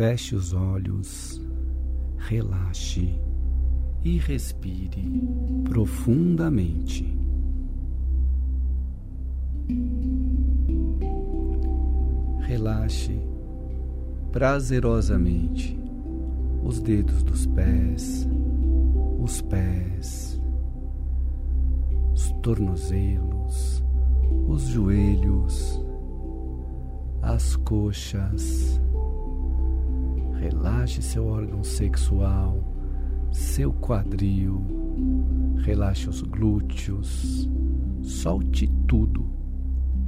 Feche 0.00 0.34
os 0.34 0.54
olhos, 0.54 1.38
relaxe 2.16 3.20
e 4.02 4.16
respire 4.16 5.20
profundamente. 5.64 7.06
Relaxe 12.40 13.20
prazerosamente 14.32 15.78
os 16.64 16.80
dedos 16.80 17.22
dos 17.22 17.44
pés, 17.48 18.26
os 19.22 19.42
pés, 19.42 20.40
os 22.14 22.32
tornozelos, 22.40 23.84
os 24.48 24.62
joelhos, 24.62 25.78
as 27.20 27.54
coxas. 27.56 28.80
Relaxe 30.40 31.02
seu 31.02 31.26
órgão 31.26 31.62
sexual, 31.62 32.64
seu 33.30 33.74
quadril, 33.74 34.64
relaxe 35.58 36.08
os 36.08 36.22
glúteos, 36.22 37.46
solte 38.00 38.66
tudo, 38.88 39.30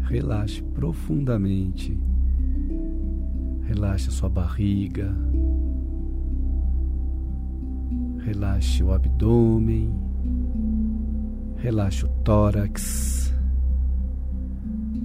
relaxe 0.00 0.62
profundamente, 0.62 2.00
relaxe 3.64 4.10
sua 4.10 4.30
barriga, 4.30 5.14
relaxe 8.24 8.82
o 8.82 8.90
abdômen, 8.90 9.94
relaxe 11.56 12.06
o 12.06 12.08
tórax, 12.24 13.34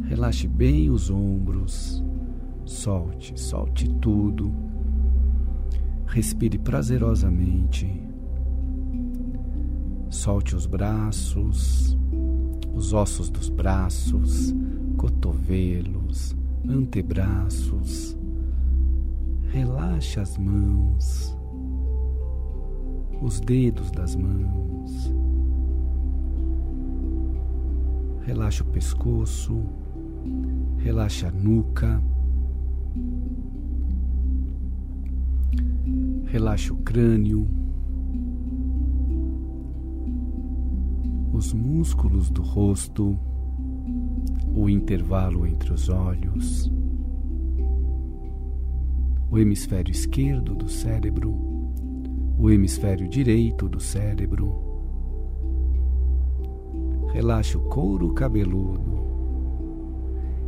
relaxe 0.05 0.48
bem 0.48 0.90
os 0.90 1.09
ombros, 1.09 2.02
solte, 2.63 3.38
solte 3.38 3.90
tudo, 3.99 4.68
respire 6.08 6.58
prazerosamente, 6.58 7.88
solte 10.10 10.55
os 10.55 10.66
braços, 10.66 11.98
os 12.74 12.94
ossos 12.94 13.30
dos 13.30 13.49
braços, 13.49 14.55
cotovelos, 14.98 16.36
antebraços, 16.68 18.18
relaxe 19.52 20.20
as 20.20 20.38
mãos 20.38 21.38
os 23.21 23.40
dedos 23.40 23.92
das 23.92 24.16
mãos. 24.16 25.14
Relaxa 28.26 28.64
o 28.64 28.68
pescoço, 28.68 29.64
relaxa 30.77 31.30
a 31.30 31.32
nuca, 31.32 32.02
relaxa 36.38 36.71
o 36.71 36.77
crânio, 36.77 37.48
os 41.34 41.52
músculos 41.52 42.30
do 42.30 42.43
rosto, 42.43 43.18
o 44.54 44.70
intervalo 44.70 45.48
entre 45.48 45.74
os 45.74 45.90
olhos, 45.90 46.71
o 49.32 49.40
hemisfério 49.40 49.91
esquerdo 49.91 50.54
do 50.54 50.70
cérebro. 50.70 51.35
O 52.38 52.52
hemisfério 52.52 53.10
direito 53.10 53.68
do 53.68 53.80
cérebro. 53.80 54.62
Relaxe 57.13 57.58
o 57.58 57.62
couro 57.62 58.13
cabeludo. 58.13 59.08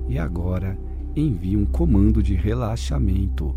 E 0.07 0.19
agora 0.19 0.77
envie 1.15 1.57
um 1.57 1.65
comando 1.65 2.21
de 2.21 2.35
relaxamento 2.35 3.55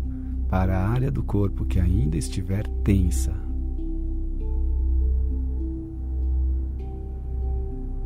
para 0.53 0.77
a 0.77 0.87
área 0.87 1.09
do 1.09 1.23
corpo 1.23 1.65
que 1.65 1.79
ainda 1.79 2.15
estiver 2.15 2.67
tensa. 2.83 3.33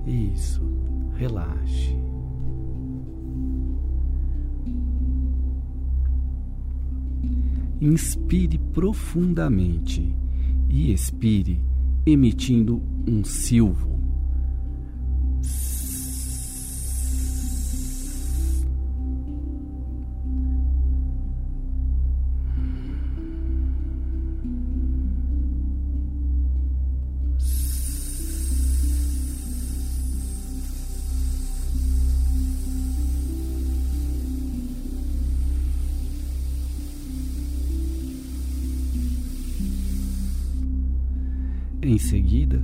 Isso, 0.06 0.62
relaxe. 1.14 1.94
Inspire 7.82 8.58
profundamente 8.74 10.16
e 10.70 10.94
expire, 10.94 11.62
emitindo 12.06 12.82
um 13.06 13.26
silvo. 13.26 13.97
Em 41.88 41.98
seguida, 41.98 42.62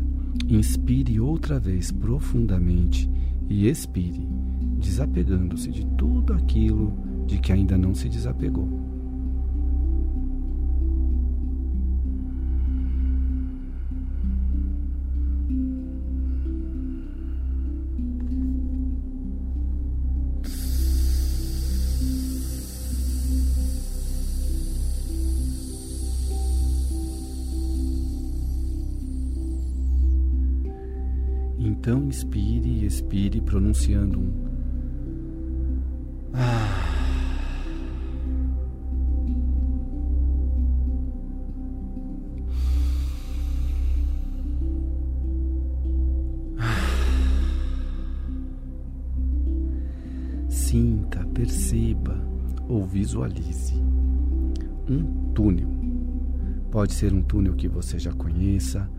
inspire 0.49 1.17
outra 1.17 1.57
vez 1.57 1.93
profundamente 1.93 3.09
e 3.49 3.69
expire, 3.69 4.27
desapegando-se 4.81 5.71
de 5.71 5.85
tudo 5.95 6.33
aquilo 6.33 6.93
de 7.25 7.37
que 7.37 7.53
ainda 7.53 7.77
não 7.77 7.95
se 7.95 8.09
desapegou. 8.09 8.92
Então 31.83 32.01
inspire 32.05 32.65
e 32.65 32.85
expire 32.85 33.41
pronunciando 33.41 34.17
um 34.17 34.31
ah. 36.33 36.79
Sinta, 50.47 51.25
perceba 51.33 52.15
ou 52.69 52.85
visualize 52.85 53.75
um 54.89 55.33
túnel. 55.33 55.67
Pode 56.71 56.93
ser 56.93 57.13
um 57.13 57.21
túnel 57.21 57.55
que 57.55 57.67
você 57.67 57.99
já 57.99 58.13
conheça 58.13 58.89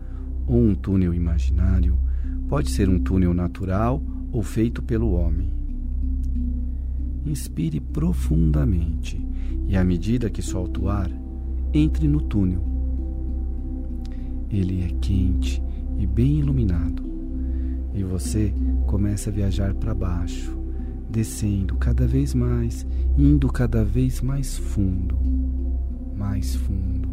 ou 0.45 0.61
um 0.61 0.75
túnel 0.75 1.15
imaginário 1.15 2.04
Pode 2.47 2.69
ser 2.69 2.87
um 2.89 2.99
túnel 2.99 3.33
natural 3.33 4.01
ou 4.31 4.43
feito 4.43 4.81
pelo 4.81 5.13
homem. 5.13 5.49
Inspire 7.25 7.79
profundamente 7.79 9.19
e, 9.67 9.75
à 9.75 9.83
medida 9.83 10.29
que 10.29 10.41
solta 10.41 10.79
o 10.79 10.89
ar, 10.89 11.09
entre 11.73 12.07
no 12.07 12.21
túnel. 12.21 12.63
Ele 14.49 14.83
é 14.83 14.89
quente 15.01 15.61
e 15.97 16.05
bem 16.05 16.39
iluminado, 16.39 17.03
e 17.93 18.03
você 18.03 18.53
começa 18.85 19.29
a 19.29 19.33
viajar 19.33 19.73
para 19.73 19.93
baixo, 19.93 20.55
descendo 21.09 21.75
cada 21.77 22.05
vez 22.05 22.33
mais, 22.33 22.85
indo 23.17 23.47
cada 23.51 23.83
vez 23.83 24.21
mais 24.21 24.57
fundo, 24.57 25.17
mais 26.15 26.55
fundo, 26.55 27.09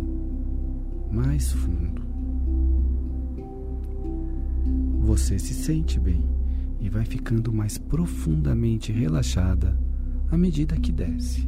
mais 1.10 1.52
fundo 1.52 2.12
você 5.12 5.38
se 5.38 5.52
sente 5.52 6.00
bem 6.00 6.24
e 6.80 6.88
vai 6.88 7.04
ficando 7.04 7.52
mais 7.52 7.76
profundamente 7.76 8.90
relaxada 8.90 9.78
à 10.30 10.38
medida 10.38 10.74
que 10.74 10.90
desce. 10.90 11.46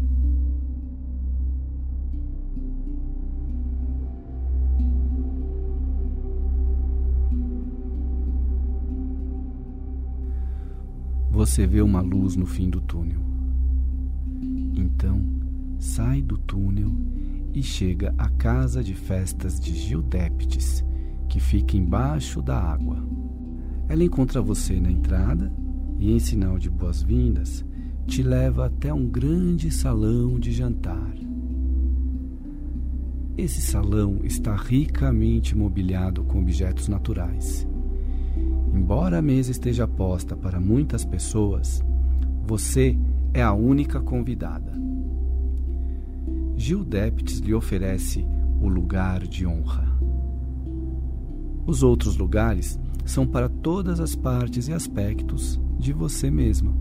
Você 11.30 11.66
vê 11.66 11.80
uma 11.80 12.02
luz 12.02 12.36
no 12.36 12.44
fim 12.44 12.68
do 12.68 12.82
túnel. 12.82 13.22
Então, 14.74 15.24
sai 15.78 16.20
do 16.20 16.36
túnel 16.36 16.92
e 17.54 17.62
chega 17.62 18.14
à 18.18 18.28
casa 18.28 18.84
de 18.84 18.92
festas 18.94 19.58
de 19.58 19.74
Gildéptes, 19.74 20.84
que 21.30 21.40
fica 21.40 21.78
embaixo 21.78 22.42
da 22.42 22.60
água. 22.60 23.23
Ela 23.88 24.04
encontra 24.04 24.40
você 24.40 24.80
na 24.80 24.90
entrada 24.90 25.52
e, 25.98 26.12
em 26.12 26.18
sinal 26.18 26.58
de 26.58 26.70
boas-vindas, 26.70 27.64
te 28.06 28.22
leva 28.22 28.66
até 28.66 28.92
um 28.92 29.06
grande 29.06 29.70
salão 29.70 30.38
de 30.38 30.52
jantar. 30.52 31.14
Esse 33.36 33.60
salão 33.60 34.20
está 34.22 34.54
ricamente 34.54 35.56
mobiliado 35.56 36.22
com 36.22 36.38
objetos 36.38 36.88
naturais. 36.88 37.66
Embora 38.72 39.18
a 39.18 39.22
mesa 39.22 39.50
esteja 39.50 39.88
posta 39.88 40.36
para 40.36 40.60
muitas 40.60 41.04
pessoas, 41.04 41.82
você 42.46 42.96
é 43.32 43.42
a 43.42 43.52
única 43.52 44.00
convidada. 44.00 44.72
Gil 46.56 46.84
Deptes 46.84 47.38
lhe 47.38 47.52
oferece 47.52 48.24
o 48.60 48.68
lugar 48.68 49.26
de 49.26 49.46
honra. 49.46 49.92
Os 51.66 51.82
outros 51.82 52.16
lugares 52.16 52.78
são 53.04 53.26
para 53.26 53.48
todas 53.48 54.00
as 54.00 54.14
partes 54.14 54.68
e 54.68 54.72
aspectos 54.72 55.60
de 55.78 55.92
você 55.92 56.30
mesma. 56.30 56.74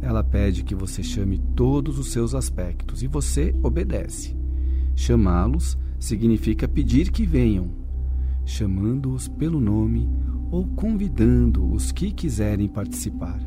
Ela 0.00 0.22
pede 0.22 0.64
que 0.64 0.74
você 0.74 1.02
chame 1.02 1.38
todos 1.54 1.98
os 1.98 2.10
seus 2.12 2.34
aspectos 2.34 3.02
e 3.02 3.06
você 3.06 3.54
obedece. 3.62 4.36
Chamá-los 4.94 5.76
significa 5.98 6.68
pedir 6.68 7.10
que 7.10 7.26
venham, 7.26 7.70
chamando-os 8.44 9.28
pelo 9.28 9.60
nome 9.60 10.08
ou 10.50 10.66
convidando 10.66 11.70
os 11.70 11.92
que 11.92 12.10
quiserem 12.10 12.68
participar. 12.68 13.38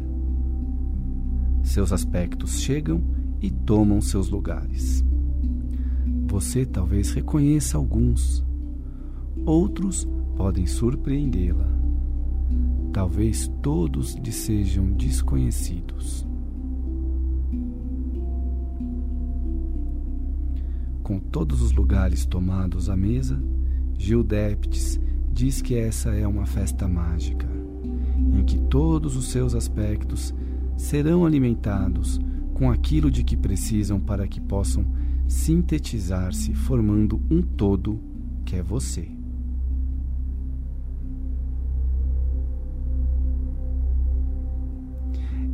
Seus 1.64 1.92
aspectos 1.92 2.60
chegam 2.60 3.02
e 3.42 3.50
tomam 3.50 4.02
seus 4.02 4.30
lugares. 4.30 5.04
Você 6.28 6.66
talvez 6.66 7.12
reconheça 7.12 7.78
alguns, 7.78 8.46
outros 9.46 10.08
podem 10.42 10.66
surpreendê-la. 10.66 11.68
Talvez 12.92 13.48
todos 13.62 14.16
lhe 14.16 14.32
sejam 14.32 14.92
desconhecidos. 14.94 16.26
com 21.04 21.20
todos 21.20 21.62
os 21.62 21.74
lugares 21.74 22.26
tomados 22.26 22.90
à 22.90 22.96
mesa, 22.96 23.38
Gildeptes 23.98 24.98
diz 25.30 25.62
que 25.62 25.76
essa 25.76 26.12
é 26.12 26.26
uma 26.26 26.46
festa 26.46 26.88
mágica, 26.88 27.46
em 28.34 28.46
que 28.46 28.58
todos 28.58 29.18
os 29.18 29.28
seus 29.28 29.54
aspectos 29.54 30.34
serão 30.78 31.26
alimentados 31.26 32.18
com 32.54 32.72
aquilo 32.72 33.12
de 33.12 33.26
que 33.26 33.36
precisam 33.36 34.00
para 34.00 34.26
que 34.26 34.40
possam 34.40 34.86
sintetizar-se, 35.28 36.54
formando 36.54 37.22
um 37.30 37.42
todo 37.42 38.00
que 38.46 38.56
é 38.56 38.64
você. 38.64 39.21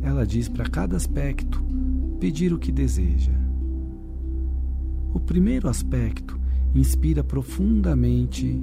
Ela 0.08 0.26
diz 0.26 0.48
para 0.48 0.64
cada 0.64 0.96
aspecto 0.96 1.62
pedir 2.18 2.54
o 2.54 2.58
que 2.58 2.72
deseja 2.72 3.38
o 5.12 5.20
primeiro 5.20 5.68
aspecto 5.68 6.38
inspira 6.74 7.24
profundamente 7.24 8.62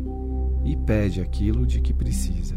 e 0.63 0.75
pede 0.77 1.19
aquilo 1.19 1.65
de 1.65 1.81
que 1.81 1.93
precisa. 1.93 2.55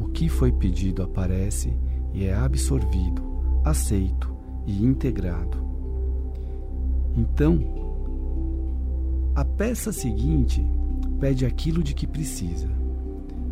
O 0.00 0.08
que 0.08 0.28
foi 0.28 0.50
pedido 0.50 1.02
aparece 1.02 1.76
e 2.14 2.24
é 2.24 2.34
absorvido, 2.34 3.22
aceito 3.64 4.34
e 4.66 4.84
integrado. 4.84 5.58
Então, 7.16 7.60
a 9.34 9.44
peça 9.44 9.92
seguinte 9.92 10.64
pede 11.20 11.44
aquilo 11.44 11.82
de 11.82 11.94
que 11.94 12.06
precisa, 12.06 12.68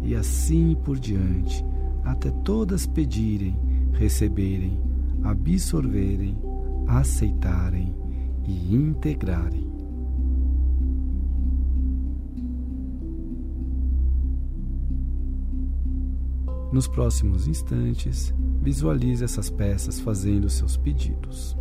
e 0.02 0.14
assim 0.14 0.76
por 0.82 0.98
diante, 0.98 1.64
até 2.10 2.30
todas 2.30 2.86
pedirem, 2.86 3.56
receberem, 3.92 4.78
absorverem, 5.22 6.36
aceitarem 6.86 7.94
e 8.46 8.74
integrarem. 8.74 9.70
Nos 16.72 16.86
próximos 16.86 17.48
instantes, 17.48 18.32
visualize 18.62 19.24
essas 19.24 19.50
peças 19.50 19.98
fazendo 19.98 20.48
seus 20.48 20.76
pedidos. 20.76 21.59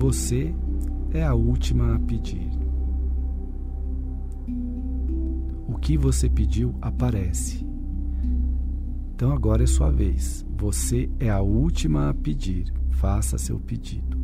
Você 0.00 0.54
é 1.12 1.24
a 1.24 1.34
última 1.34 1.96
a 1.96 1.98
pedir. 1.98 2.48
O 5.66 5.76
que 5.76 5.98
você 5.98 6.30
pediu 6.30 6.72
aparece. 6.80 7.66
Então 9.12 9.32
agora 9.32 9.64
é 9.64 9.66
sua 9.66 9.90
vez. 9.90 10.46
Você 10.56 11.10
é 11.18 11.28
a 11.28 11.40
última 11.40 12.10
a 12.10 12.14
pedir. 12.14 12.72
Faça 12.90 13.36
seu 13.38 13.58
pedido. 13.58 14.16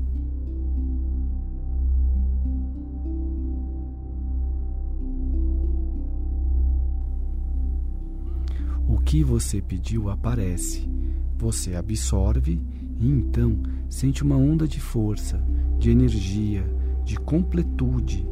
O 8.87 9.01
que 9.01 9.25
você 9.25 9.61
pediu 9.61 10.09
aparece. 10.09 10.89
Você 11.37 11.75
absorve 11.75 12.63
e 13.01 13.09
então 13.09 13.61
sente 13.89 14.23
uma 14.23 14.37
onda 14.37 14.67
de 14.67 14.81
força, 14.81 15.45
de 15.85 15.91
energia, 15.91 16.65
de 17.05 17.15
completude, 17.19 18.27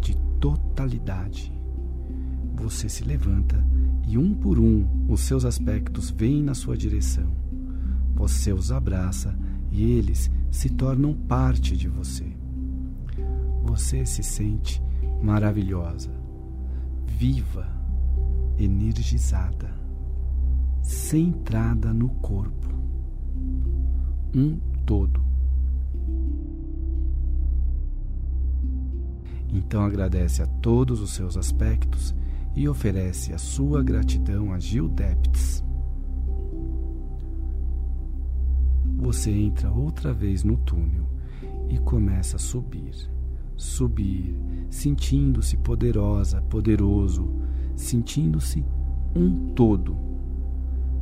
de 0.00 0.16
totalidade. 0.40 1.52
Você 2.54 2.88
se 2.88 3.04
levanta 3.04 3.62
e 4.08 4.16
um 4.16 4.32
por 4.32 4.58
um 4.58 4.86
os 5.06 5.20
seus 5.20 5.44
aspectos 5.44 6.10
vêm 6.10 6.42
na 6.42 6.54
sua 6.54 6.78
direção. 6.78 7.30
Você 8.14 8.54
os 8.54 8.72
abraça 8.72 9.38
e 9.70 9.82
eles 9.82 10.30
se 10.50 10.70
tornam 10.70 11.12
parte 11.12 11.76
de 11.76 11.88
você. 11.88 12.24
Você 13.64 14.06
se 14.06 14.22
sente 14.22 14.82
maravilhosa, 15.22 16.10
viva, 17.06 17.68
energizada, 18.58 19.70
centrada 20.80 21.92
no 21.92 22.08
corpo 22.08 22.72
um 24.34 24.58
todo. 24.86 25.33
Então 29.54 29.84
agradece 29.84 30.42
a 30.42 30.46
todos 30.46 31.00
os 31.00 31.12
seus 31.12 31.36
aspectos 31.36 32.12
e 32.56 32.68
oferece 32.68 33.32
a 33.32 33.38
sua 33.38 33.84
gratidão 33.84 34.52
a 34.52 34.58
Gil 34.58 34.88
Depts. 34.88 35.64
Você 38.96 39.30
entra 39.30 39.70
outra 39.70 40.12
vez 40.12 40.42
no 40.42 40.56
túnel 40.56 41.08
e 41.68 41.78
começa 41.78 42.34
a 42.34 42.38
subir, 42.38 42.94
subir, 43.56 44.36
sentindo-se 44.68 45.56
poderosa, 45.56 46.42
poderoso, 46.42 47.32
sentindo-se 47.76 48.64
um 49.14 49.52
todo. 49.54 49.96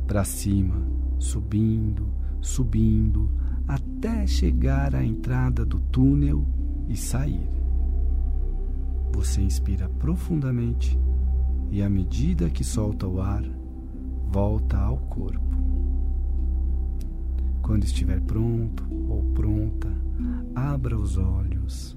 Para 0.05 0.23
cima, 0.23 0.79
subindo, 1.17 2.07
subindo 2.39 3.31
até 3.67 4.27
chegar 4.27 4.93
à 4.93 5.03
entrada 5.03 5.65
do 5.65 5.79
túnel 5.79 6.45
e 6.87 6.95
sair. 6.95 7.62
Você 9.13 9.41
inspira 9.41 9.87
profundamente 9.87 10.99
e, 11.71 11.81
à 11.83 11.89
medida 11.89 12.49
que 12.49 12.63
solta 12.63 13.07
o 13.07 13.21
ar, 13.21 13.43
volta 14.27 14.77
ao 14.77 14.97
corpo. 14.97 15.39
Quando 17.61 17.83
estiver 17.85 18.19
pronto 18.21 18.83
ou 19.07 19.23
pronta, 19.33 19.89
abra 20.55 20.97
os 20.97 21.17
olhos. 21.17 21.95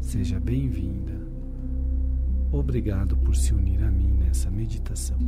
Seja 0.00 0.40
bem-vinda. 0.40 1.16
Obrigado 2.50 3.16
por 3.16 3.36
se 3.36 3.54
unir 3.54 3.82
a 3.84 3.90
mim 3.90 4.12
nessa 4.18 4.50
meditação. 4.50 5.18